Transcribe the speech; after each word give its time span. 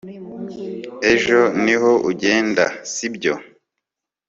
Ejo 1.11 1.39
niho 1.63 1.91
ugenda 2.09 2.65
sibyo 2.91 3.33